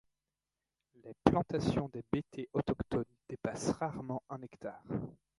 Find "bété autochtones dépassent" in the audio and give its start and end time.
2.11-3.69